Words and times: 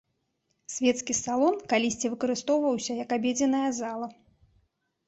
Свецкі 0.75 1.13
салон 1.17 1.59
калісьці 1.75 2.07
выкарыстоўваўся 2.15 2.91
як 3.05 3.09
абедзенная 3.21 3.65
зала. 3.83 4.15